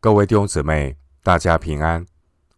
[0.00, 2.06] 各位弟兄姊妹，大家平安，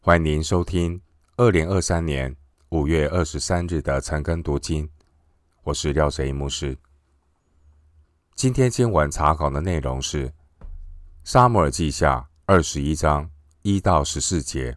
[0.00, 1.00] 欢迎您收听
[1.38, 2.36] 二零二三年
[2.68, 4.90] 五月二十三日的晨更读经。
[5.62, 6.76] 我是廖哲一牧师。
[8.34, 10.28] 今天经文查考的内容是
[11.24, 13.30] 《撒母耳记下》二十一章
[13.62, 14.72] 一到十四节，《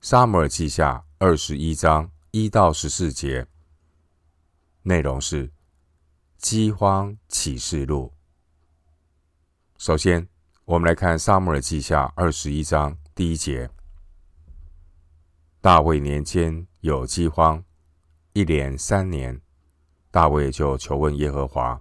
[0.00, 3.48] 撒母耳记下》二十一章一到十四节
[4.82, 5.52] 内容是
[6.38, 8.12] 饥荒启示录。
[9.76, 10.28] 首先，
[10.66, 13.68] 我们来看《撒母耳记下》二十一章第一节：
[15.60, 17.62] 大卫年间有饥荒，
[18.32, 19.38] 一连三年，
[20.10, 21.78] 大卫就求问耶和华。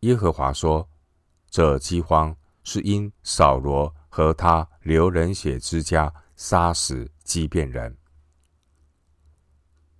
[0.00, 0.90] 耶和华说
[1.48, 7.92] ：“这饥荒是因扫罗和他流人血之家杀死基遍人。”《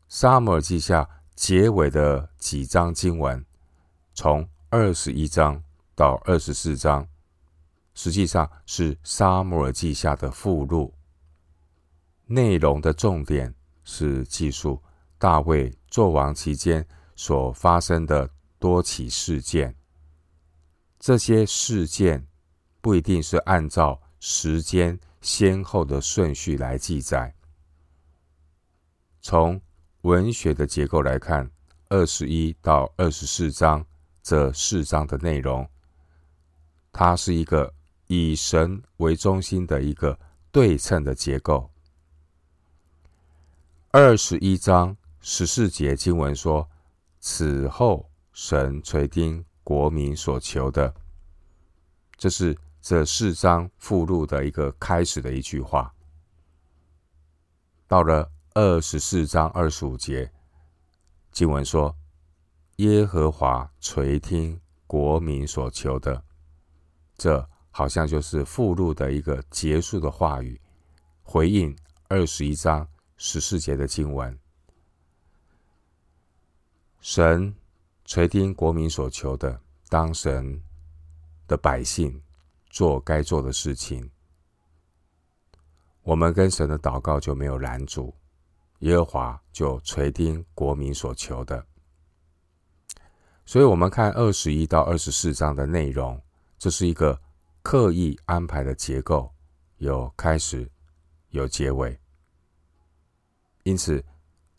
[0.06, 1.02] 撒母耳记下》
[1.34, 3.42] 结尾的几章经文，
[4.12, 7.08] 从二十一章到二十四章。
[7.92, 10.94] 实际上是《撒母耳记下》的附录，
[12.26, 13.52] 内容的重点
[13.84, 14.80] 是记述
[15.18, 19.74] 大卫作王期间所发生的多起事件。
[20.98, 22.26] 这些事件
[22.80, 27.34] 不一定是按照时间先后的顺序来记载。
[29.20, 29.60] 从
[30.02, 31.50] 文学的结构来看，
[31.88, 33.84] 二十一到二十四章
[34.22, 35.68] 这四章的内容，
[36.92, 37.74] 它是一个。
[38.12, 40.18] 以神为中心的一个
[40.50, 41.70] 对称的结构。
[43.92, 46.68] 二十一章十四节经文说
[47.20, 50.92] ：“此后，神垂听国民所求的。”
[52.18, 55.94] 这是这四章附录的一个开始的一句话。
[57.86, 60.32] 到了二十四章二十五节，
[61.30, 61.96] 经文说
[62.78, 66.24] ：“耶和华垂听国民所求的。”
[67.16, 67.48] 这。
[67.80, 70.60] 好像就是附录的一个结束的话语，
[71.22, 71.74] 回应
[72.08, 74.38] 二十一章十四节的经文。
[77.00, 77.54] 神
[78.04, 80.62] 垂听国民所求的，当神
[81.48, 82.22] 的百姓
[82.68, 84.10] 做该做的事情，
[86.02, 88.14] 我们跟神的祷告就没有拦阻，
[88.80, 91.64] 耶和华就垂听国民所求的。
[93.46, 96.20] 所以，我们看二十一到二十四章的内容，
[96.58, 97.18] 这是一个。
[97.62, 99.32] 刻意安排的结构
[99.76, 100.70] 有开始，
[101.28, 102.00] 有结尾。
[103.64, 104.02] 因此，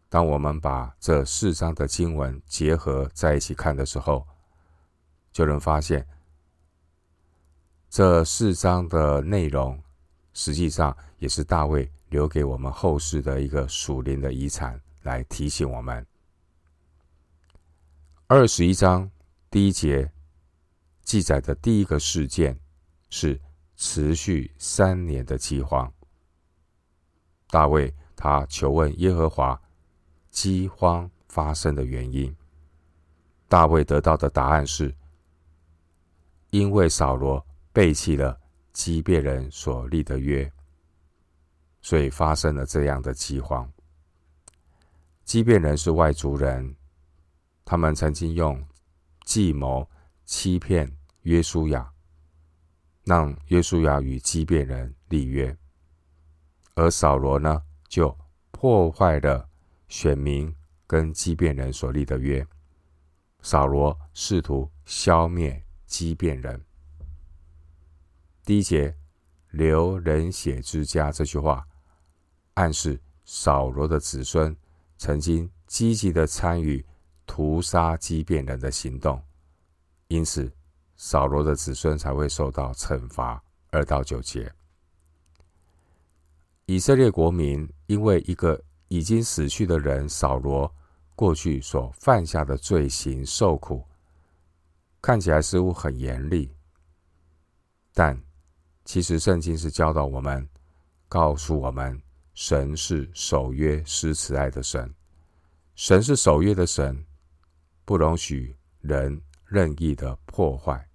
[0.08, 4.26] 当我们把这四章的经文结合在一起看的时候，
[5.34, 6.08] 就能发现
[7.90, 9.82] 这四章的内容，
[10.34, 16.06] 实际上也是大卫留给我们后世的一个属灵的遗产，来提醒我们。
[18.28, 19.10] 二十一章
[19.50, 20.12] 第一节
[21.04, 22.61] 记载的第一个事件。
[23.12, 23.40] 是
[23.76, 25.94] 持续三年的饥荒。
[27.50, 29.62] 大卫他求问耶和华
[30.30, 32.36] 饥荒发生的原因。
[33.48, 34.96] 大卫得到的答案是：
[36.52, 38.40] 因为扫罗背弃了
[38.72, 40.50] 基遍人所立的约，
[41.82, 43.70] 所以发生了这样的饥荒。
[45.26, 46.76] 基遍人是外族人，
[47.66, 48.66] 他们曾经用
[49.26, 49.90] 计谋
[50.24, 50.90] 欺骗
[51.24, 51.91] 约书亚。
[53.04, 55.58] 让约书亚与基变人立约，
[56.76, 58.16] 而扫罗呢，就
[58.52, 59.50] 破坏了
[59.88, 62.46] 选民跟基变人所立的约。
[63.42, 66.64] 扫罗试图消灭基变人。
[68.46, 68.96] 第一节
[69.50, 71.68] “流人血之家”这句话，
[72.54, 74.56] 暗示扫罗的子孙
[74.98, 76.86] 曾经积极的参与
[77.26, 79.20] 屠杀基变人的行动，
[80.08, 80.52] 因此。
[81.04, 83.44] 扫罗的子孙才会受到惩罚。
[83.72, 84.54] 二到九节，
[86.68, 90.72] 以色列国民因为一个已经死去的人扫罗
[91.16, 93.84] 过去所犯下的罪行受苦，
[95.02, 96.54] 看起来似乎很严厉，
[97.96, 98.22] 但
[98.86, 100.48] 其实圣经是教导我们，
[101.08, 102.00] 告诉我们，
[102.36, 104.94] 神是守约施慈爱的神，
[105.74, 107.04] 神是守约的神，
[107.86, 110.91] 不容许人任意的破坏。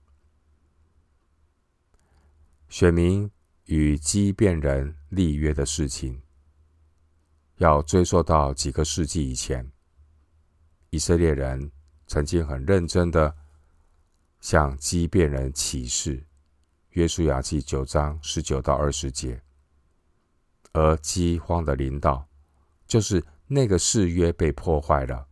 [2.68, 3.30] 选民
[3.66, 6.20] 与畸变人立约的事情，
[7.56, 9.70] 要追溯到几个世纪以前。
[10.90, 11.70] 以色列人
[12.06, 13.36] 曾经很认真的
[14.40, 16.26] 向畸变人起誓，
[16.90, 19.42] 约书亚记九章十九到二十节。
[20.72, 22.28] 而饥荒的临到，
[22.86, 25.26] 就是那个誓约被破坏了。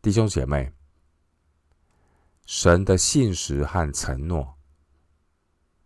[0.00, 0.72] 弟兄姐妹，
[2.46, 4.56] 神的信实和承诺。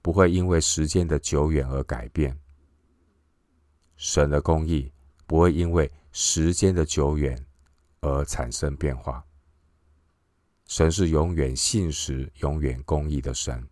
[0.06, 2.38] 不会因为时间的久远而改变，
[3.96, 4.92] 神的公义
[5.26, 7.44] 不会因为时间的久远
[8.02, 9.26] 而产生变化。
[10.66, 13.68] 神是永远信实、永远公义的神。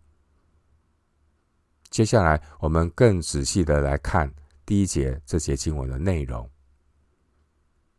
[1.89, 4.29] 接下来，我们更仔细的来看
[4.65, 6.51] 第一节这节经文的内容。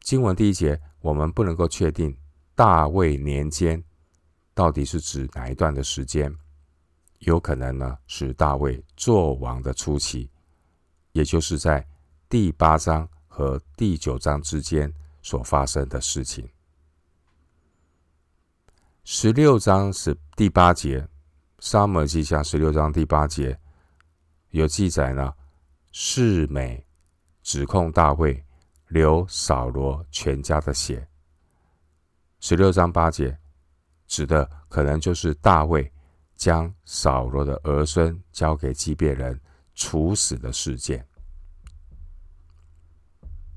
[0.01, 2.15] 经文第一节，我们不能够确定
[2.55, 3.83] 大卫年间
[4.53, 6.31] 到底是指哪一段的时间，
[7.21, 10.31] 有可能呢是大卫作王的初期，
[11.13, 11.87] 也就是在
[12.29, 14.93] 第八章和第九章之间
[15.23, 16.49] 所发生的事情。
[19.05, 21.07] 十六章是第八节，
[21.61, 23.59] 撒母记下十六章第八节。
[24.51, 25.33] 有记载呢，
[25.93, 26.85] 示每
[27.43, 28.45] 指控大卫
[28.89, 31.07] 流扫罗全家的血。
[32.41, 33.37] 十六章八节
[34.07, 35.93] 指的可能就是大卫
[36.37, 39.41] 将扫罗的儿孙交给基遍人
[39.75, 41.07] 处死的事件。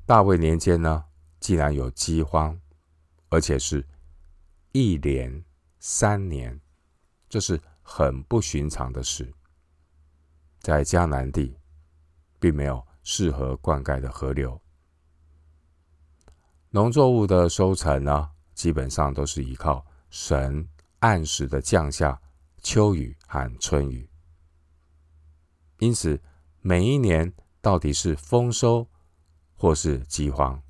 [0.05, 1.05] 大卫年间呢，
[1.39, 2.59] 竟然有饥荒，
[3.29, 3.87] 而且是
[4.71, 5.43] 一连
[5.79, 6.59] 三年，
[7.27, 9.31] 这是很不寻常的事。
[10.61, 11.57] 在迦南地，
[12.39, 14.59] 并没有适合灌溉的河流，
[16.69, 20.67] 农作物的收成呢，基本上都是依靠神
[20.99, 22.19] 按时的降下
[22.61, 24.09] 秋雨和春雨。
[25.79, 26.21] 因此，
[26.61, 28.87] 每一年到底是丰收
[29.55, 30.61] 或是饥荒，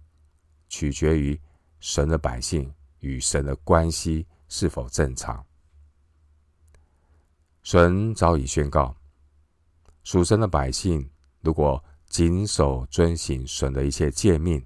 [0.68, 1.39] 取决于
[1.80, 5.45] 神的百姓与神的关系是否正常。
[7.63, 8.95] 神早已宣告。
[10.03, 11.09] 属神的百姓，
[11.41, 14.65] 如果谨守遵行神的一切诫命，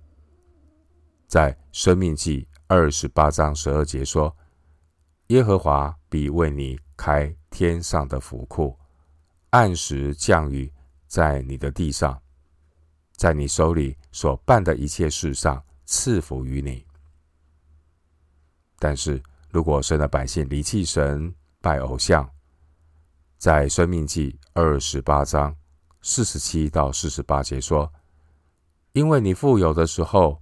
[1.28, 4.38] 在生命记二十八章十二节说
[5.28, 8.78] ：“耶和华必为你开天上的府库，
[9.50, 10.72] 按时降雨
[11.08, 12.22] 在你的地上，
[13.16, 16.86] 在你手里所办的一切事上赐福于你。”
[18.80, 22.30] 但是如果神的百姓离弃神，拜偶像，
[23.38, 25.56] 在《申命记》二十八章
[26.02, 27.94] 四十七到四十八节说
[28.92, 30.42] ：“因为你富有的时候，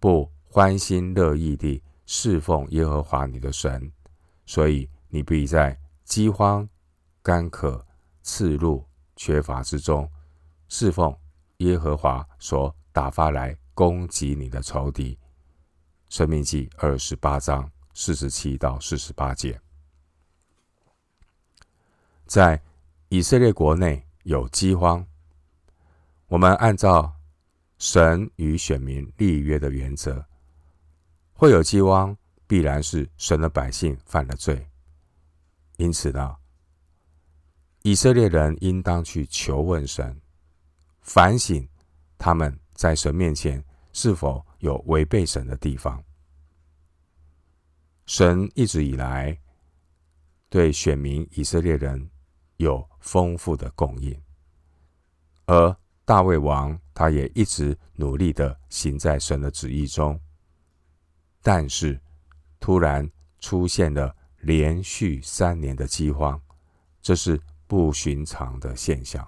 [0.00, 3.92] 不欢欣乐意地侍奉耶和华你的神，
[4.46, 6.66] 所以你必在饥荒、
[7.20, 7.84] 干渴、
[8.22, 8.82] 刺掳、
[9.16, 10.08] 缺乏之中
[10.68, 11.14] 侍奉
[11.58, 15.18] 耶和华所打发来攻击你的仇敌。”
[16.16, 19.60] 《申命记》二十八章四十七到四十八节。
[22.24, 22.62] 在
[23.08, 25.04] 以色列国内有饥荒，
[26.28, 27.12] 我们按照
[27.78, 30.24] 神与选民立约的原则，
[31.32, 32.16] 会有饥荒，
[32.46, 34.68] 必然是神的百姓犯了罪。
[35.76, 36.36] 因此呢，
[37.82, 40.20] 以色列人应当去求问神，
[41.00, 41.68] 反省
[42.18, 46.02] 他们在神面前是否有违背神的地方。
[48.06, 49.38] 神一直以来
[50.48, 52.10] 对选民以色列人。
[52.58, 54.18] 有丰富的供应，
[55.44, 55.76] 而
[56.06, 60.18] 大卫王他也一直努力的行在神的旨意中，
[61.42, 62.00] 但是
[62.58, 63.06] 突然
[63.40, 64.16] 出现了
[64.46, 66.40] 连续三年的饥荒，
[67.02, 69.26] 这是不寻常的现象。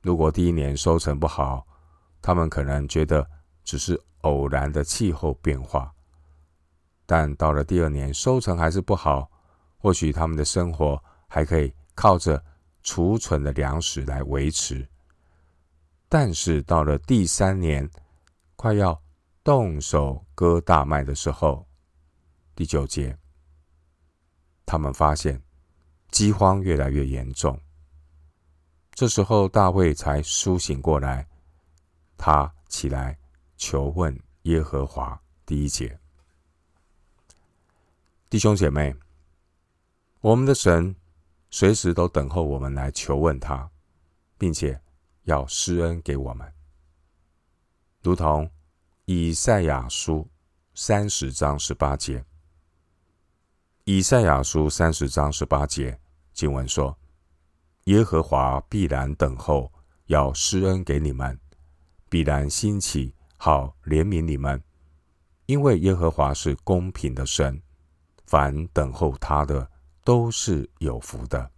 [0.00, 1.66] 如果第一年收成不好，
[2.22, 3.28] 他们可能觉得
[3.64, 5.92] 只是偶然的气候变化，
[7.04, 9.28] 但到了第二年收成还是不好，
[9.76, 11.74] 或许他们的生活还可以。
[11.96, 12.44] 靠着
[12.82, 14.86] 储存的粮食来维持，
[16.10, 17.88] 但是到了第三年，
[18.54, 19.00] 快要
[19.42, 21.66] 动手割大麦的时候，
[22.54, 23.16] 第九节，
[24.66, 25.40] 他们发现
[26.10, 27.58] 饥荒越来越严重。
[28.92, 31.26] 这时候大卫才苏醒过来，
[32.18, 33.16] 他起来
[33.56, 35.18] 求问耶和华。
[35.46, 35.98] 第一节，
[38.28, 38.94] 弟兄姐妹，
[40.20, 40.94] 我们的神。
[41.48, 43.70] 随时都等候我们来求问他，
[44.36, 44.78] 并且
[45.22, 46.52] 要施恩给我们，
[48.02, 48.50] 如同
[49.04, 50.28] 以赛亚书
[50.74, 52.22] 三十章十八节。
[53.88, 55.96] 以赛亚书三十章十八节
[56.32, 56.98] 经文说
[57.86, 59.72] ：“耶和华必然等候，
[60.06, 61.32] 要施恩给你们；
[62.08, 64.60] 必然兴起，好怜悯你们。
[65.46, 67.62] 因为耶和华是公平的神，
[68.26, 69.70] 凡等候他的。”
[70.02, 71.50] 都是有福的。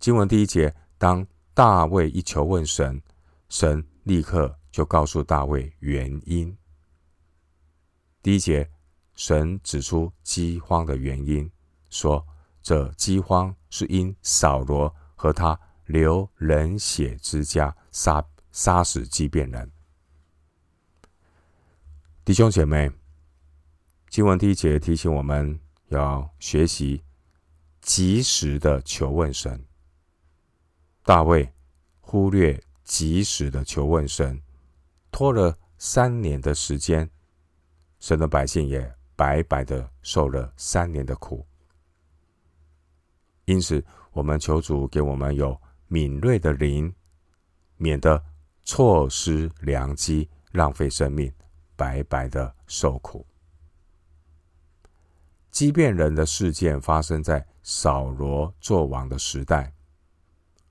[0.00, 3.00] 经文第一节，当大卫一求问神，
[3.48, 6.56] 神立刻就告诉大卫原因。
[8.24, 8.68] 第一节，
[9.16, 11.50] 神指出饥荒的原因，
[11.90, 12.24] 说
[12.62, 19.72] 这饥荒是因扫罗和他流人血之家杀杀死基遍人。
[22.24, 22.90] 弟兄姐妹，
[24.10, 25.58] 经文第一节提醒我们
[25.88, 27.02] 要学习
[27.80, 29.64] 及时的求问神。
[31.04, 31.52] 大卫
[32.00, 34.42] 忽略及时的求问神，
[35.12, 37.08] 拖了三年的时间，
[38.00, 41.44] 神的百姓也白白的受了三年的苦。
[43.46, 46.94] 因此，我们求主给我们有敏锐的灵，
[47.76, 48.22] 免得
[48.64, 51.32] 错失良机，浪费生命，
[51.74, 53.24] 白白的受苦。
[55.50, 59.72] 即便人的事件发生在扫罗作王的时代，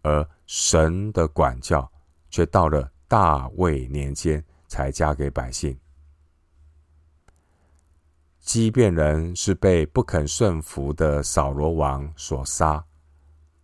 [0.02, 1.92] 而神的管教
[2.30, 5.76] 却到了大卫年间才加给百姓。
[8.46, 12.86] 基遍人是被不肯顺服的扫罗王所杀，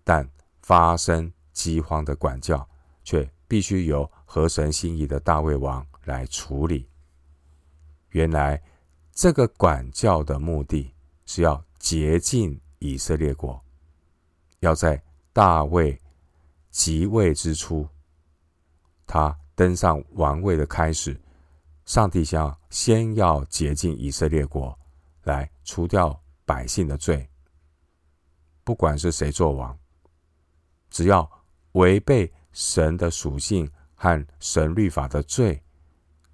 [0.03, 0.27] 但
[0.63, 2.67] 发生饥荒的管教
[3.03, 6.89] 却必须由合神心意的大卫王来处理。
[8.09, 8.59] 原来
[9.13, 10.91] 这个管教的目的
[11.27, 13.63] 是要洁净以色列国，
[14.61, 16.01] 要在大卫
[16.71, 17.87] 即位之初，
[19.05, 21.15] 他登上王位的开始。
[21.91, 24.79] 上帝想先要洁净以色列国，
[25.23, 27.29] 来除掉百姓的罪。
[28.63, 29.77] 不管是谁做王，
[30.89, 31.29] 只要
[31.73, 35.61] 违背神的属性和神律法的罪，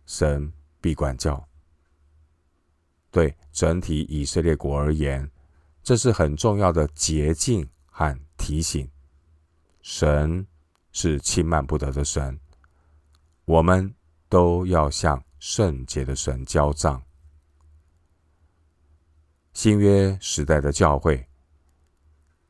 [0.06, 1.44] 神必管教。
[3.10, 5.28] 对整体以色列国而言，
[5.82, 8.88] 这是很重要的洁净和提醒。
[9.82, 10.46] 神
[10.92, 12.40] 是轻慢不得的神，
[13.46, 13.92] 我们
[14.30, 17.02] 都要向圣洁的神交账。
[19.54, 21.28] 新约时代的教会，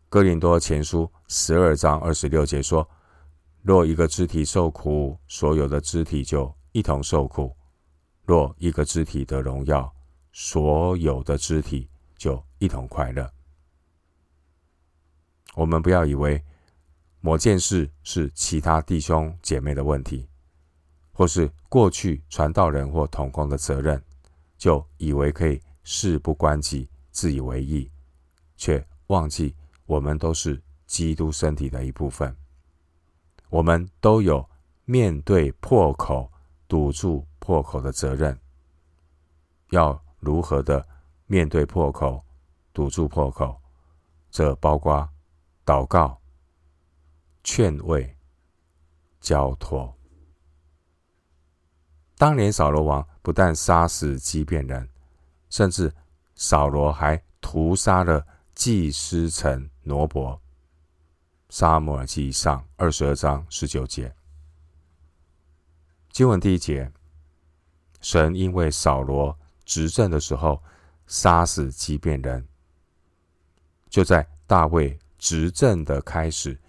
[0.09, 2.89] 哥林多前书十二章二十六节说
[3.63, 7.55] ：“若一个肢体受苦，所有的肢体就一同受苦；
[8.25, 9.93] 若一个肢体得荣耀，
[10.33, 13.31] 所有的肢体就一同快乐。”
[15.55, 16.43] 我们不要以为
[17.19, 20.27] 某件事是其他弟兄姐妹的问题。
[21.17, 23.99] 或是过去传道人或同工的责任，
[24.55, 27.89] 就以为可以事不关己、自以为意，
[28.55, 29.55] 却忘记
[29.87, 32.37] 我们都是基督身体的一部分。
[33.49, 34.47] 我们都有
[34.85, 36.31] 面对破口、
[36.67, 38.39] 堵住破口的责任。
[39.71, 40.87] 要如何的
[41.25, 42.23] 面对破口、
[42.71, 43.59] 堵住破口？
[44.29, 45.09] 这包括
[45.65, 46.21] 祷告、
[47.43, 48.15] 劝慰、
[49.19, 49.96] 交托。
[52.17, 54.89] 当年扫罗王不但杀死基遍人，
[55.49, 55.93] 甚至
[56.33, 60.41] 扫罗还屠杀了祭司城挪伯。
[61.49, 64.13] 撒母耳记上二十二章十九节，
[66.09, 66.91] 经文第一节，
[68.01, 70.61] 神因为扫罗执政的时候
[71.05, 72.45] 杀死基遍人，
[73.89, 76.59] 就在大卫执政的开始，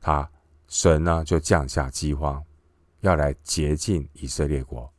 [0.00, 0.30] 他
[0.68, 2.42] 神呢就降下饥荒。
[3.00, 4.92] 要来洁净以色列国，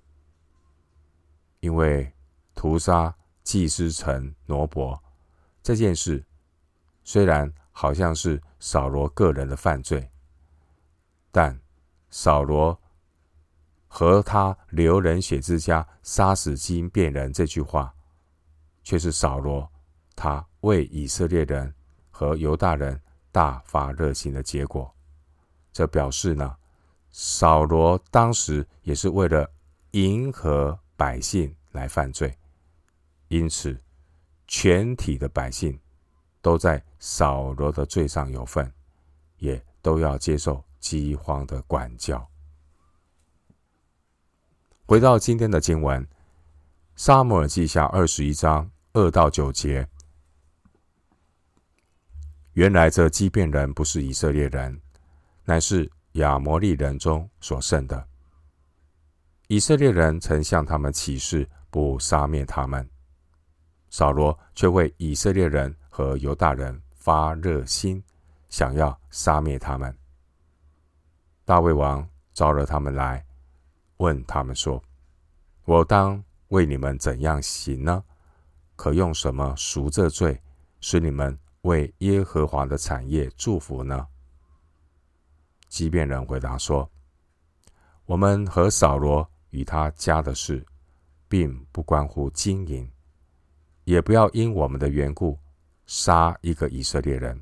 [1.59, 2.11] 因为
[2.55, 5.01] 屠杀祭司城挪伯
[5.61, 6.23] 这件事，
[7.03, 10.09] 虽然好像是扫罗个人的犯罪，
[11.31, 11.59] 但
[12.09, 12.79] 扫罗
[13.87, 17.93] 和他流人血之家杀死基遍人这句话，
[18.83, 19.69] 却是扫罗
[20.15, 21.73] 他为以色列人
[22.09, 22.99] 和犹大人
[23.31, 24.93] 大发热心的结果。
[25.71, 26.57] 这表示呢，
[27.19, 29.51] 扫罗当时也是为了
[29.89, 32.37] 迎合百姓来犯罪，
[33.29, 33.75] 因此
[34.45, 35.79] 全体的百姓
[36.43, 38.71] 都在扫罗的罪上有份，
[39.39, 42.29] 也都要接受饥荒的管教。
[44.85, 46.05] 回到今天的经文，
[46.95, 49.89] 《撒母耳记下》二十一章二到九节，
[52.53, 54.79] 原来这基遍人不是以色列人，
[55.45, 55.91] 乃是。
[56.17, 58.07] 亚摩利人中所剩的
[59.47, 62.87] 以色列人曾向他们起誓，不杀灭他们。
[63.89, 68.03] 扫罗却为以色列人和犹大人发热心，
[68.49, 69.95] 想要杀灭他们。
[71.45, 73.25] 大卫王招惹他们来，
[73.97, 74.83] 问他们说
[75.63, 78.03] ：“我当为你们怎样行呢？
[78.75, 80.41] 可用什么赎这罪，
[80.81, 84.05] 使你们为耶和华的产业祝福呢？”
[85.67, 86.89] 即便人回答说
[88.05, 90.65] ：“我们和扫罗与他家的事，
[91.27, 92.89] 并不关乎金银，
[93.83, 95.37] 也不要因我们的缘故
[95.85, 97.41] 杀一个以色列人。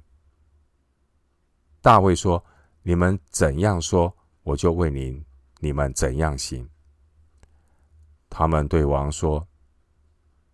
[1.81, 2.43] 大卫说
[2.81, 4.11] ：“你们怎样说，
[4.43, 5.23] 我就为您，
[5.59, 6.67] 你们怎样行。”
[8.29, 9.47] 他们对王说：“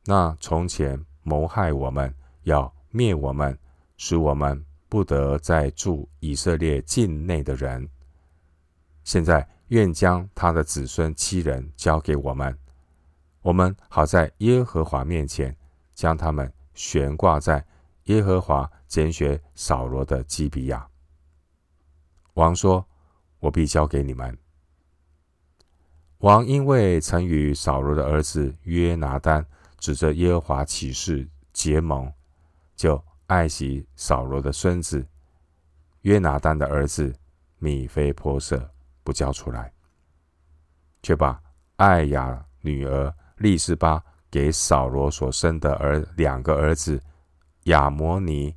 [0.05, 2.13] 那从前谋害我们、
[2.43, 3.57] 要灭我们、
[3.95, 7.87] 使我们不得再住以色列境内的人，
[9.05, 12.59] 现在愿将他的子孙七人交给我们，
[13.41, 15.55] 我们好在耶和华面前
[15.93, 17.65] 将他们悬挂在
[18.07, 20.85] 耶和华拣选扫罗的基比亚。”
[22.35, 22.85] 王说
[23.39, 24.37] ：“我必交给你们。”
[26.19, 29.45] 王因为曾与扫罗的儿子约拿单
[29.77, 32.11] 指着耶和华起誓结盟，
[32.75, 35.07] 就爱惜扫罗的孙子
[36.01, 37.15] 约拿单的儿子
[37.59, 38.69] 米非波设，
[39.05, 39.71] 不交出来，
[41.01, 41.41] 却把
[41.77, 47.01] 爱亚女儿利斯巴给扫罗所生的儿两个儿子
[47.63, 48.53] 亚摩尼、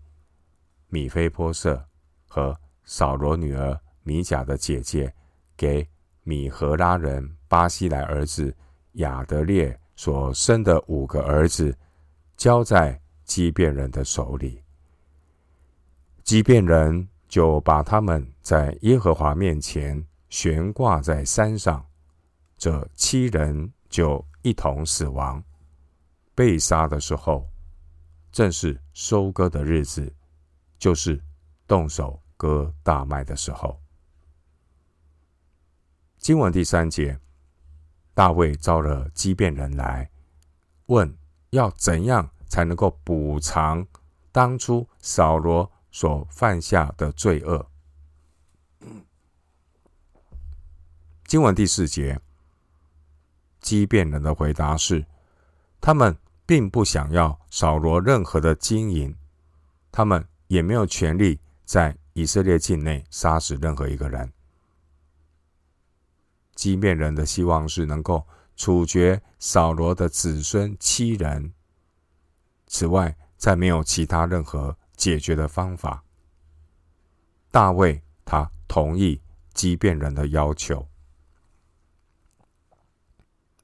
[0.88, 1.80] 米非波设
[2.26, 2.58] 和。
[2.86, 5.10] 扫罗女儿米甲的姐姐
[5.56, 5.88] 给
[6.22, 8.54] 米何拉人巴西莱儿子
[8.94, 11.74] 亚得列所生的五个儿子，
[12.36, 14.63] 交在基遍人的手里。
[16.24, 21.86] 基遍人就把他们在耶和华面前悬挂在山上，
[22.56, 25.42] 这七人就一同死亡。
[26.34, 27.46] 被杀的时候，
[28.32, 30.12] 正是收割的日子，
[30.78, 31.22] 就是
[31.68, 32.20] 动手。
[32.36, 33.80] 割大麦的时候，
[36.18, 37.18] 经文第三节，
[38.12, 40.10] 大卫召了基遍人来，
[40.86, 41.16] 问
[41.50, 43.86] 要怎样才能够补偿
[44.32, 47.70] 当初扫罗所犯下的罪恶。
[51.24, 52.20] 经文第四节，
[53.60, 55.06] 基遍人的回答是：
[55.80, 59.14] 他们并不想要扫罗任何的金银，
[59.92, 61.96] 他们也没有权利在。
[62.16, 64.32] 以色列境内杀死任何一个人，
[66.54, 71.52] 基遍人的希望是能够处决扫罗的子孙七人。
[72.68, 76.02] 此外，再没有其他任何解决的方法。
[77.50, 79.20] 大卫他同意
[79.52, 80.86] 畸变人的要求。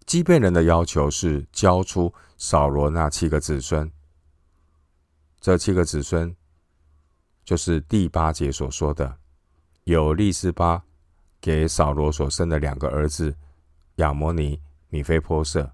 [0.06, 3.90] 畸变人的要求是交出扫罗那七个子孙。
[5.40, 6.34] 这七个子孙。
[7.42, 9.18] 就是第八节所说的，
[9.82, 10.84] 有利斯巴
[11.40, 13.34] 给扫罗所生的两个儿子
[13.96, 15.68] 亚摩尼、米非波设。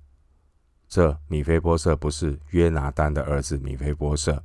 [0.89, 4.43] 这米非波设不是约拿单的儿子米非波设。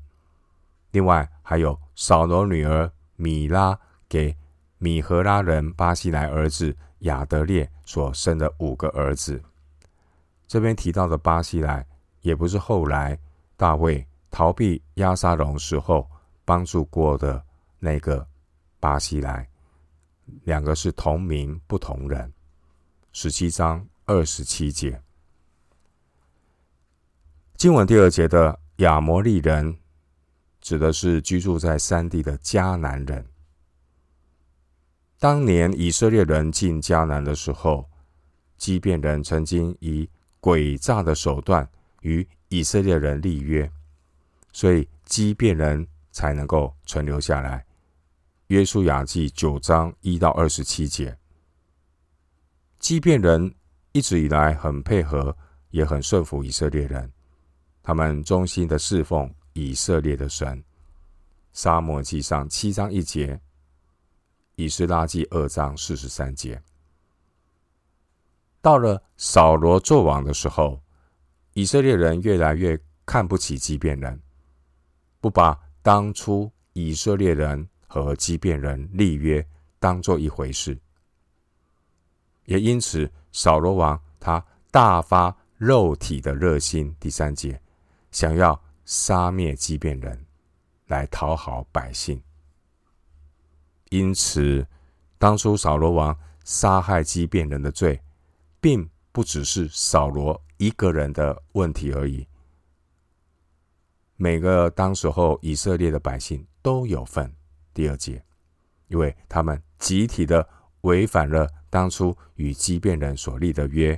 [0.92, 3.78] 另外还有扫罗女儿米拉
[4.08, 4.36] 给
[4.78, 9.42] 米何拉人巴西莱儿子亚德列所生的五个儿子。
[10.48, 11.86] 这边提到的巴西莱，
[12.22, 13.18] 也不是后来
[13.58, 16.08] 大卫逃避押沙龙时候。
[16.44, 17.42] 帮助过的
[17.80, 18.28] 那个
[18.80, 19.48] 巴西莱，
[20.44, 22.34] 两个是同名不同人。
[23.14, 25.02] 十七章二十七节，
[27.56, 29.78] 经文第二节的亚摩利人，
[30.62, 33.26] 指的是居住在山地的迦南人。
[35.20, 37.90] 当年以色列人进迦南的时候，
[38.58, 41.70] 基遍人曾经以诡诈的手段
[42.02, 43.70] 与以色列人立约，
[44.54, 45.86] 所以基遍人。
[46.14, 47.66] 才能够存留下来。
[48.48, 51.18] 约书亚记九章一到二十七节，
[52.80, 53.56] 基遍人
[53.94, 55.34] 一直以来很配合，
[55.70, 57.10] 也很顺服以色列人，
[57.82, 60.64] 他们忠心的侍奉以色列的神。
[61.54, 63.40] 撒母耳记上七章一节，
[64.56, 66.62] 以斯拉记二章四十三节。
[68.62, 70.82] 到了扫罗作王的时候，
[71.54, 74.22] 以色列人越来越看不起基变人，
[75.20, 75.60] 不把。
[75.84, 79.44] 当初以色列人和基变人立约，
[79.80, 80.78] 当做一回事，
[82.46, 86.96] 也因此扫罗王他大发肉体的热心。
[87.00, 87.60] 第三节，
[88.12, 90.26] 想要杀灭基遍人，
[90.88, 92.22] 来讨好百姓。
[93.90, 94.68] 因此，
[95.18, 98.02] 当初扫罗王杀害基遍人的罪，
[98.60, 102.28] 并不只是扫罗一个人的问题而已。
[104.18, 107.34] 每个当时候以色列的百姓都有份。
[107.74, 108.22] 第二节，
[108.90, 110.46] 因为他们集体的
[110.82, 113.98] 违反了当初与基遍人所立的约，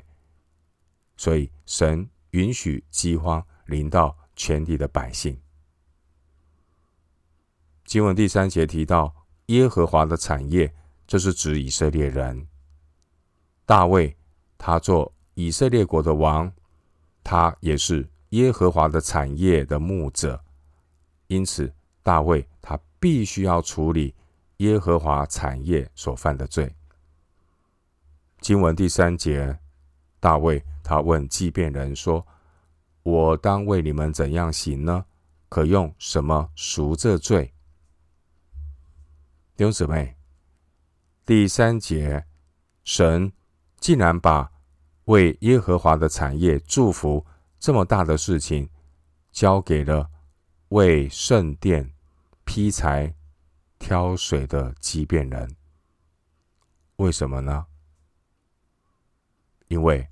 [1.18, 5.40] 所以神允许饥荒临到全地的百姓。
[7.86, 9.14] 经文第三节提到
[9.48, 10.74] 耶和华的产业，
[11.06, 12.48] 这是指以色列人。
[13.66, 14.16] 大卫
[14.58, 16.52] 他做以色列国的王，
[17.24, 18.10] 他也是。
[18.34, 20.44] 耶和华的产业的牧者，
[21.28, 24.16] 因此大卫他必须要处理
[24.58, 26.76] 耶和华产业所犯的罪。
[28.42, 29.60] 经文第三节，
[30.20, 32.26] 大卫他问基遍人说
[33.04, 35.06] ：“我当为你们怎样行呢？
[35.50, 37.54] 可用什么赎这罪？”
[39.56, 40.18] 弟兄姊妹，
[41.26, 42.26] 第三节，
[42.84, 43.32] 神
[43.80, 44.52] 竟然把
[45.06, 47.26] 为耶和华的产业祝福
[47.60, 48.70] 这么大的事情，
[49.32, 50.10] 交给了
[50.70, 51.94] 为圣殿
[52.46, 53.14] 劈柴、
[53.78, 55.56] 挑水的基遍人。
[56.96, 57.66] 为什么呢？
[59.68, 60.08] 因为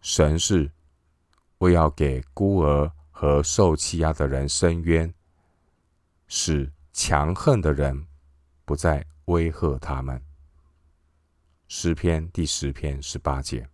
[0.00, 0.70] 神是
[1.62, 5.14] 为要给孤儿和受欺压的人伸冤，
[6.26, 8.04] 使强横的人
[8.64, 10.20] 不再威吓他们。
[11.68, 13.68] 诗篇第十篇十八节，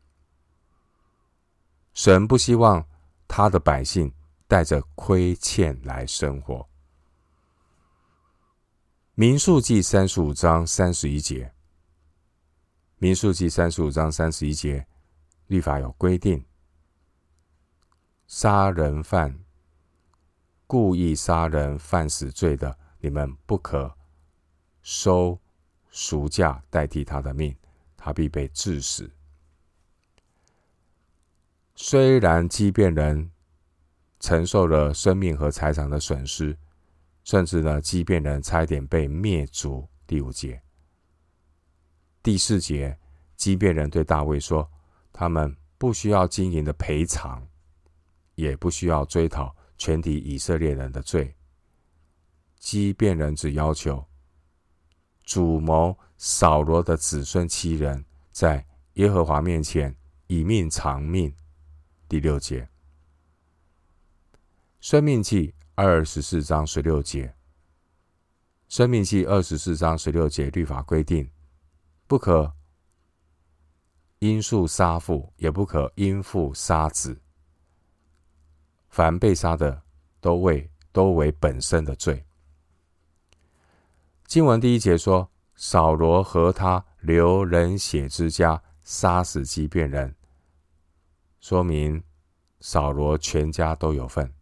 [1.95, 2.87] 神不希望
[3.27, 4.13] 他的百姓
[4.47, 6.69] 带着亏欠来生活。
[9.15, 11.55] 民数记三十五章三十一节，
[12.99, 14.87] 民数记三十五章三十一节。
[15.47, 16.45] 律法有规定，
[18.29, 19.43] 杀人犯
[20.67, 23.97] 故意杀人犯死罪的，你们不可
[24.83, 25.41] 收
[25.91, 27.57] 赎价代替他的命，
[27.97, 29.11] 他必被治死。
[31.75, 33.31] 虽然基遍人
[34.21, 36.55] 承受了生命和财产的损失，
[37.25, 39.89] 甚至呢，基遍人差一点被灭族。
[40.07, 40.63] 第五节、
[42.23, 42.99] 第四节，
[43.37, 44.71] 基遍人对大卫说。
[45.11, 47.48] 他们不需要金银的赔偿，
[48.39, 51.35] 也不需要追讨全体以色列人的罪。
[52.61, 54.07] 基遍人只要求
[55.25, 59.95] 主谋扫罗的子孙七人在耶和华面前
[60.29, 61.35] 以命偿命。
[62.09, 62.63] 第六节，
[64.81, 67.27] 《生命记》二十四章十六节，
[68.69, 71.29] 《生命记》二十四章十六节律法规定，
[72.07, 72.55] 不可。
[74.21, 77.21] 因父杀父，也不可因父杀子。
[78.89, 79.83] 凡被杀的，
[80.21, 82.25] 都为都为本身的罪。
[84.27, 90.15] 经文第一节说：“扫罗和他流人血之家杀死基遍人。”
[91.41, 92.03] 说明
[92.61, 94.33] 扫罗全家都有份，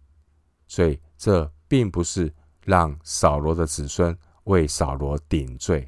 [0.67, 2.33] 所以这并不是
[2.65, 5.87] 让扫罗的子孙为扫罗顶罪，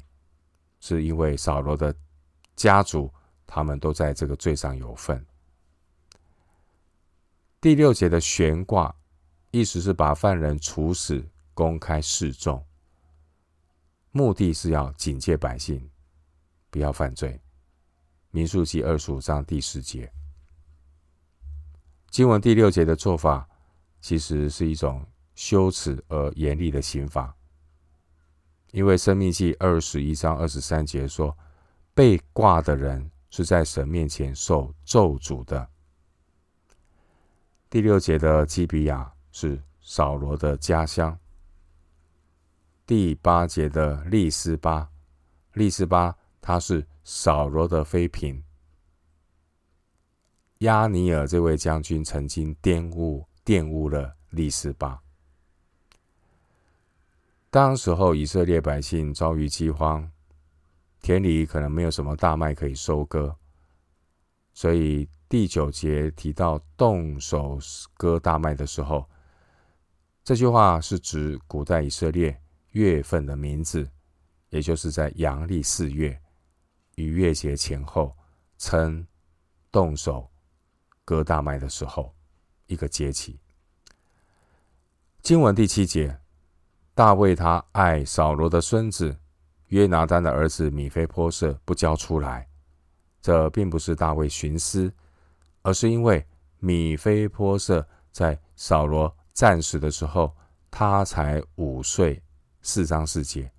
[0.79, 1.93] 是因为扫罗的
[2.55, 3.11] 家族。
[3.51, 5.25] 他们都在这个罪上有份。
[7.61, 8.95] 第六节的悬挂，
[9.51, 11.21] 意思是把犯人处死，
[11.53, 12.65] 公开示众，
[14.11, 15.89] 目的是要警戒百姓
[16.69, 17.37] 不要犯罪。
[18.31, 20.09] 民数记二十五章第四节，
[22.09, 23.45] 经文第六节的做法，
[23.99, 27.35] 其实是一种羞耻而严厉的刑罚，
[28.71, 31.37] 因为生命记二十一章二十三节说，
[31.93, 33.11] 被挂的人。
[33.31, 35.69] 是在神面前受咒诅的。
[37.69, 41.15] 第六节的基比亚是扫罗的家乡。
[42.87, 44.89] 第八节的利斯巴，
[45.53, 48.43] 利斯巴他是扫罗的妃嫔。
[50.59, 55.03] 亚尼尔这位将军曾经玷污玷污了利斯巴。
[57.51, 60.11] 当时候以色列百姓遭遇饥荒。
[61.01, 63.37] 田里可能没有什么大麦可以收割，
[64.53, 67.59] 所以第九节提到动手
[67.93, 69.07] 割大麦的时候，
[70.23, 72.35] 这句话是指古代以色列
[72.71, 73.87] 月份的名字，
[74.49, 76.19] 也就是在阳历四月
[76.95, 78.17] 逾越节前后，
[78.57, 79.05] 称
[79.71, 80.27] 动手
[81.05, 82.11] 割大麦的时候，
[82.65, 83.39] 一个节气。
[85.21, 86.19] 经文第七节，
[86.95, 89.15] 大卫他爱扫罗的孙子。
[89.67, 92.49] 约拿单的儿子米非波设不交出来，
[93.21, 94.91] 这并不是大卫徇私，
[95.61, 96.25] 而是因为
[96.59, 100.35] 米非波设在扫罗战死的时候，
[100.71, 102.21] 他才五岁，
[102.61, 103.51] 四章四节，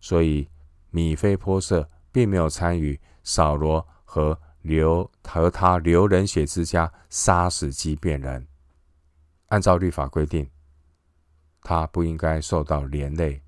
[0.00, 0.48] 所以
[0.90, 8.46] 米非波设并没有参与扫罗和流和他流人血之家杀死基遍人。
[9.46, 10.50] 按照律法规定，
[11.62, 13.40] 他不应该受到连累。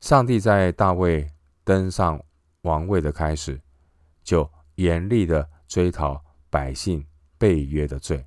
[0.00, 1.32] 上帝在大卫
[1.64, 2.20] 登上
[2.62, 3.60] 王位的开始，
[4.22, 7.06] 就严厉的追讨百姓
[7.38, 8.24] 背约的罪，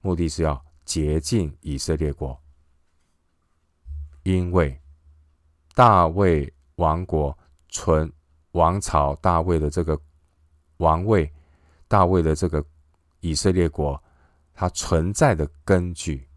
[0.00, 2.40] 目的是要洁净以色列国。
[4.22, 4.80] 因为
[5.74, 7.36] 大卫王国
[7.68, 8.12] 存
[8.52, 9.98] 王朝，大卫的这个
[10.78, 11.30] 王位，
[11.86, 12.64] 大卫的这个
[13.20, 14.02] 以色列国，
[14.52, 16.28] 它存在的根据，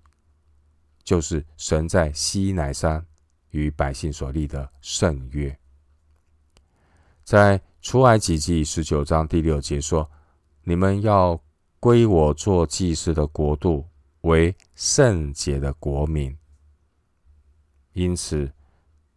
[1.04, 3.06] 就是神在西乃山
[3.50, 5.58] 与百姓所立的圣约。
[7.24, 10.10] 在出埃及记十九章第六节说
[10.64, 11.42] ：“你们要
[11.80, 13.88] 归我做祭司的国度，
[14.22, 16.38] 为圣洁的国民。”
[17.94, 18.50] 因此，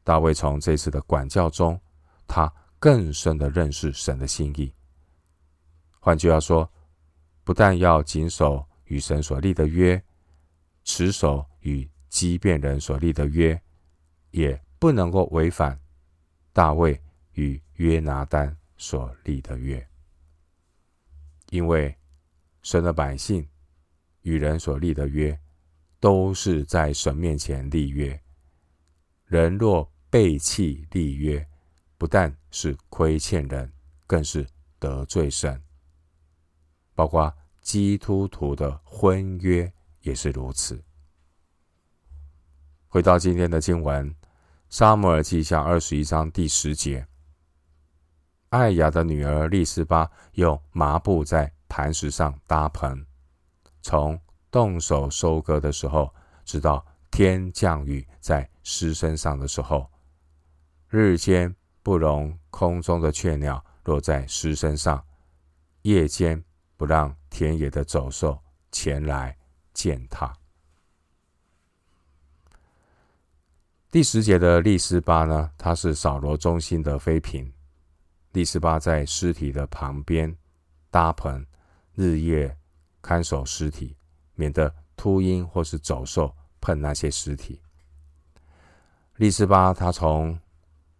[0.02, 1.78] 大卫从这次的管教中，
[2.26, 4.72] 他更深的认识神的心意。
[6.00, 6.68] 换句话说，
[7.44, 10.02] 不但要谨守与神所立的约，
[10.84, 13.60] 持守与基遍人所立的约，
[14.30, 15.78] 也不能够违反
[16.54, 16.98] 大卫
[17.34, 19.86] 与约拿单所立的约。
[21.50, 21.96] 因为
[22.62, 23.48] 神的百姓
[24.22, 25.38] 与人所立的约，
[26.00, 28.20] 都是在神面前立约。
[29.26, 31.46] 人若背弃立约，
[31.96, 33.72] 不但是亏欠人，
[34.06, 34.46] 更是
[34.78, 35.62] 得罪神。
[36.94, 40.82] 包括基督徒的婚约也是如此。
[42.86, 44.08] 回到今天的经文，
[44.68, 47.06] 《撒母耳记下》二十一章第十节，
[48.54, 53.04] 艾雅的女儿利斯巴用麻布在磐石上搭棚，
[53.82, 54.16] 从
[54.48, 56.14] 动手收割的时候，
[56.44, 59.90] 直到天降雨在尸身上的时候，
[60.88, 65.04] 日间不容空中的雀鸟落在尸身上，
[65.82, 66.40] 夜间
[66.76, 68.40] 不让田野的走兽
[68.70, 69.36] 前来
[69.72, 70.32] 践踏。
[73.90, 77.52] 第十节的利斯巴呢，他是扫罗中心的妃嫔。
[78.34, 80.36] 利斯巴在尸体的旁边
[80.90, 81.46] 搭棚，
[81.94, 82.54] 日夜
[83.00, 83.96] 看守尸体，
[84.34, 87.62] 免得秃鹰或是走兽碰那些尸体。
[89.16, 90.38] 利斯巴他从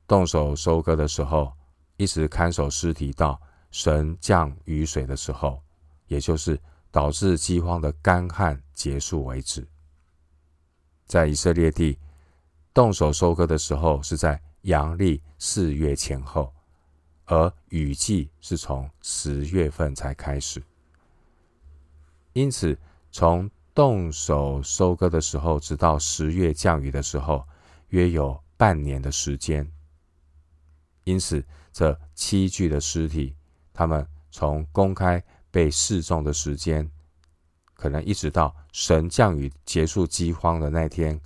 [0.07, 1.53] 动手收割的时候，
[1.97, 3.39] 一直看守尸体到
[3.73, 5.61] 神降雨水的时候，
[6.07, 6.59] 也就是
[6.93, 9.67] 导致饥荒的干旱结束为止。
[11.05, 11.99] 在以色列地。
[12.73, 16.53] 动手收割的时候是在阳历四月前后，
[17.27, 20.63] 而雨季是从十月份才开始。
[22.33, 22.77] 因此，
[23.11, 27.47] 从动手收割的时候直到十月降雨的时候，
[27.89, 29.71] 约有半年的时间。
[31.05, 33.35] 因此，这七具的尸体，
[33.73, 36.91] 他们从公开被示众的时间，
[37.75, 41.21] 可能一直到神降雨结束饥荒的那天。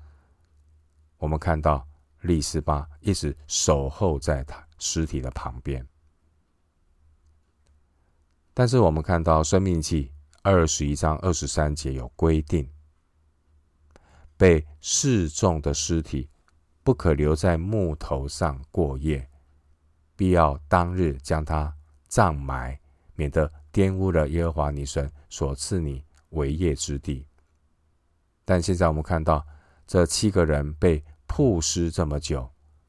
[1.16, 1.86] 我们看到
[2.20, 5.86] 利斯巴一直守候在他尸体的旁边，
[8.54, 10.06] 但是我们看到《申命记》
[10.42, 12.68] 二十一章二十三节有规定，
[14.36, 16.28] 被示众的尸体
[16.82, 19.28] 不可留在木头上过夜，
[20.16, 21.74] 必要当日将它
[22.08, 22.78] 葬埋，
[23.14, 27.26] 免得玷污了耶和华你神所赐你为业之地。
[28.44, 29.44] 但现在我们看到。
[29.90, 32.46] 这七个人被曝尸这么久，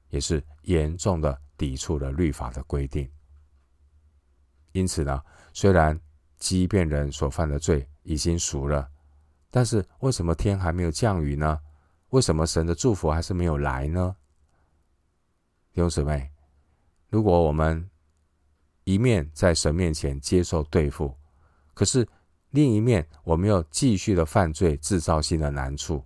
[0.09, 3.07] 也是严重的抵触了律法的规定。
[4.71, 5.21] 因此呢，
[5.53, 5.99] 虽然
[6.37, 8.89] 基遍人所犯的罪已经赎了，
[9.51, 11.59] 但是为什么天还没有降雨呢？
[12.11, 14.15] 为什么神的祝福还是没有来呢？
[15.73, 16.31] 弟兄姊妹，
[17.09, 17.89] 如果我们
[18.85, 21.15] 一面在神面前接受对付，
[21.73, 22.07] 可是
[22.51, 26.03] 另一面我们又继续的犯罪，制造新的难处。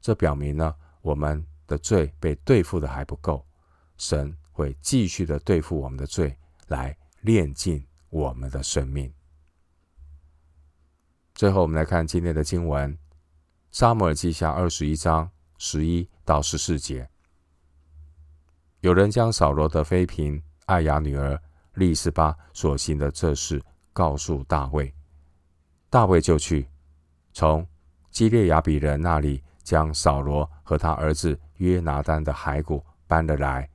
[0.00, 3.46] 这表明呢，我们的罪被对付的还不够，
[3.96, 6.38] 神会继续的对付我们的罪，
[6.68, 9.12] 来炼尽我们的生命。
[11.34, 12.92] 最后，我们来看今天的经文，
[13.70, 17.08] 《撒母耳记下》二十一章十一到十四节。
[18.80, 21.40] 有人将扫罗的妃嫔艾雅女儿
[21.74, 23.60] 利斯巴所行的这事
[23.92, 24.94] 告诉大卫，
[25.90, 26.68] 大卫就去
[27.32, 27.66] 从
[28.10, 29.42] 基列雅比人那里。
[29.64, 33.70] 将扫罗和他儿子约拿单的骸骨搬了来，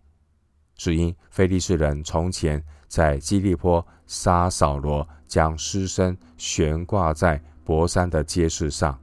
[0.77, 8.97] 只因非利士人从前在基利波杀扫罗，将尸身悬挂在伯山的街市上。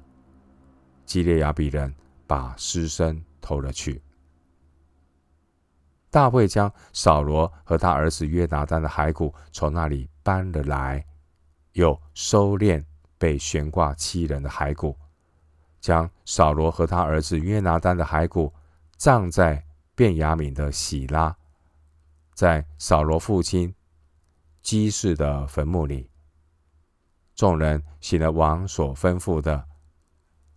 [1.05, 1.93] 基列亚比人
[2.27, 4.01] 把尸身偷了去。
[6.11, 11.05] 大卫将扫罗和他儿子约拿单的骸骨从那里搬了来，
[11.73, 12.83] 又收敛
[13.19, 14.97] 被悬挂七人的骸骨。
[15.81, 18.51] 将扫罗和他儿子约拿单的骸骨
[18.97, 19.63] 葬在
[19.95, 21.37] 便雅悯的喜拉，
[22.35, 23.75] 在扫罗父亲
[24.61, 26.11] 基士的坟墓里。
[27.35, 29.66] 众人行了王所吩咐的。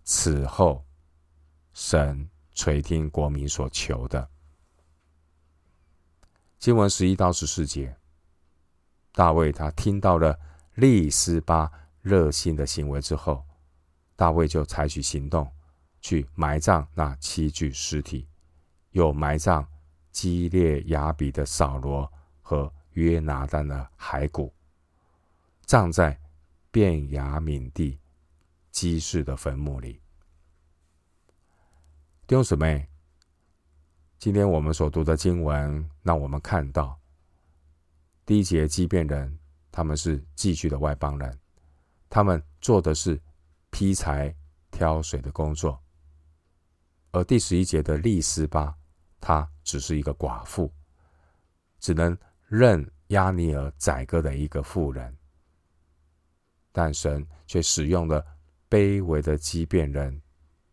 [0.03, 0.85] 此后，
[1.73, 4.29] 神垂听国民所求的。
[6.57, 7.95] 经文十一到十四节，
[9.11, 10.39] 大卫他听到了
[10.75, 13.43] 利斯巴热心的行为之后。
[14.15, 15.51] 大卫就采取行动，
[16.01, 18.27] 去埋葬那七具尸体，
[18.91, 19.67] 又埋葬
[20.17, 24.51] 基列雅比的扫罗和约拿单的骸骨，
[25.62, 26.19] 葬在
[26.71, 27.99] 便雅悯地
[28.71, 30.01] 基士的坟墓里。
[32.25, 32.89] 弟兄姊妹，
[34.17, 36.99] 今天我们所读的经文，让我们看到
[38.25, 39.38] 第一节基遍人，
[39.71, 41.39] 他们是寄居的外邦人，
[42.10, 43.21] 他们做的是
[43.69, 44.36] 劈柴
[44.71, 45.80] 挑水的工作；
[47.12, 48.75] 而第十一节的利斯巴，
[49.19, 50.71] 她只是一个寡妇，
[51.80, 55.15] 只能任押尼尔宰割的一个妇人。
[56.71, 58.23] 但神却使用了
[58.69, 60.21] 卑微的畸变人，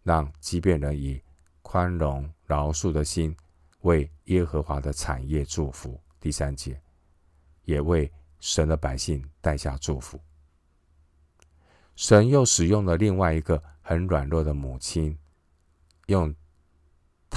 [0.03, 1.23] 让畸变人以
[1.63, 3.35] 宽容饶恕的心，
[3.81, 5.99] 为耶和华的产业祝福。
[6.21, 6.81] 第三节，
[7.65, 10.21] 也为神的百姓带下祝福。
[11.97, 15.17] 神又使用了另外一个很软弱的母亲，
[16.07, 16.35] 用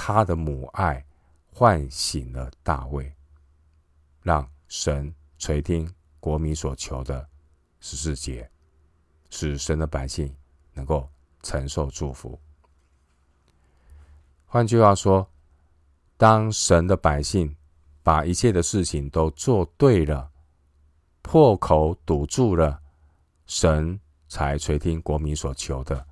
[0.00, 1.04] 他的母爱
[1.52, 3.12] 唤醒了大卫，
[4.22, 7.28] 让神垂听国民所求的
[7.80, 8.48] 十四节，
[9.28, 10.32] 使神的百姓
[10.72, 11.10] 能够
[11.42, 12.38] 承受祝福。
[14.46, 15.28] 换句话说，
[16.16, 17.56] 当神的百姓
[18.04, 20.30] 把一切的事情都做对了，
[21.22, 22.80] 破口堵住了，
[23.46, 26.06] 神才垂听国民所求的，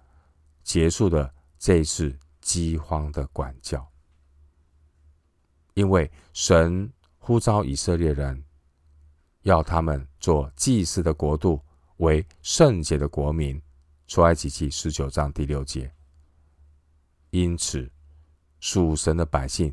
[0.65, 3.85] 结束了这一次饥荒的管教。
[5.75, 8.45] 因为神呼召以色列人，
[9.43, 11.61] 要他们做祭司的国度，
[11.97, 13.61] 为圣洁的国民。
[14.07, 15.93] 出埃及记十九章第六节。
[17.31, 17.91] 因此。
[18.59, 19.73] 属神的百姓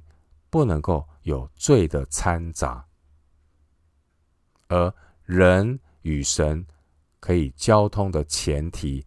[0.50, 2.86] 不能够有罪的掺杂，
[4.68, 6.68] 而人与神
[7.20, 9.04] 可以交通的前提，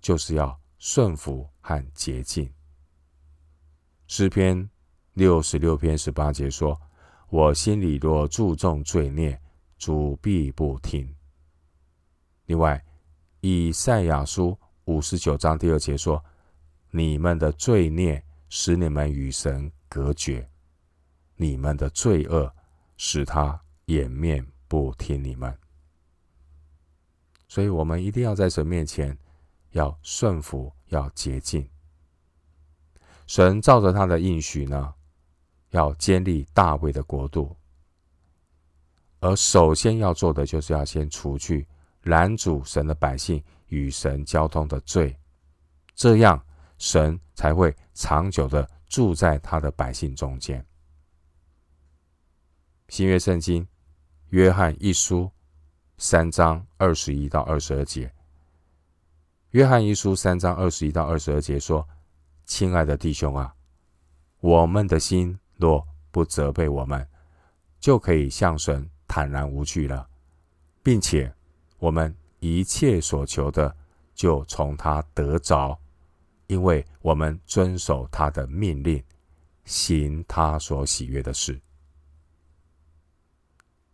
[0.00, 2.50] 就是要顺服和洁净。
[4.06, 4.68] 诗篇
[5.14, 6.80] 六十六篇十八节说
[7.30, 9.40] ：“我心里若注重罪孽，
[9.78, 11.14] 主必不听。”
[12.46, 12.84] 另外，
[13.40, 16.24] 以赛亚书五十九章第二节说
[16.90, 20.48] ：“你们的罪孽。”使你们与神隔绝，
[21.34, 22.54] 你们的罪恶
[22.96, 25.52] 使他掩面不听你们。
[27.48, 29.18] 所以，我们一定要在神面前
[29.72, 31.68] 要顺服，要洁净。
[33.26, 34.94] 神照着他的应许呢，
[35.70, 37.56] 要建立大卫的国度，
[39.20, 41.66] 而首先要做的，就是要先除去
[42.02, 45.16] 拦阻神的百姓与神交通的罪，
[45.94, 46.42] 这样。
[46.78, 50.62] 神才会长久的住在他的百姓中间。
[52.90, 53.66] 新约圣经
[54.28, 55.30] 约翰一书
[55.96, 58.12] 三章二十一到二十二节。
[59.52, 61.88] 约翰一书三章二十一到二十二节说
[62.46, 63.54] ：“亲爱的弟兄啊，
[64.40, 67.06] 我们的心若不责备我们，
[67.78, 70.08] 就可以向神坦然无惧了，
[70.82, 71.34] 并且
[71.78, 73.76] 我们一切所求的，
[74.14, 75.78] 就从他得着。”
[76.46, 79.02] 因为我们遵守他的命令，
[79.64, 81.60] 行他所喜悦的事。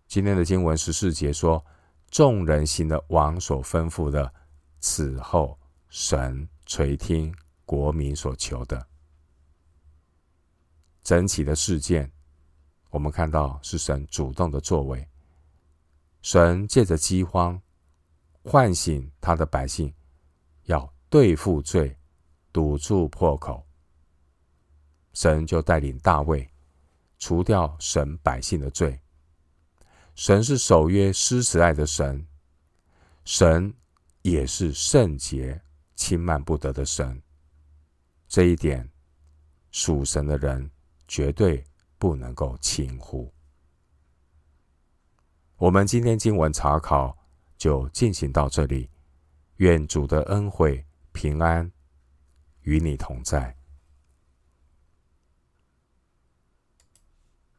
[0.07, 1.65] 今天的经文十四节说
[2.12, 4.31] ：“众人行的王所吩咐的，
[4.81, 7.35] 此后神垂听
[7.72, 8.87] 国民所求的。”
[11.02, 12.12] 整体的事件，
[12.90, 15.08] 我们看到是神主动的作为。
[16.20, 17.58] 神借着饥荒
[18.42, 19.90] 唤醒他的百姓，
[20.64, 21.96] 要对付罪。
[22.52, 23.66] 堵住破口，
[25.14, 26.46] 神就带领大卫
[27.18, 29.00] 除掉神百姓的罪。
[30.14, 32.26] 神是守约施慈爱的神，
[33.24, 33.72] 神
[34.20, 35.62] 也是圣洁
[35.94, 37.22] 轻慢不得的神。
[38.33, 38.90] 这一点
[39.73, 40.71] 属神的人
[41.07, 41.62] 绝对
[41.99, 43.31] 不能够轻忽。
[45.57, 47.14] 我们今天经文查考
[47.59, 48.88] 就进行到这里，
[49.56, 50.83] 愿主的恩惠
[51.13, 51.71] 平安
[52.63, 53.54] 与你同在。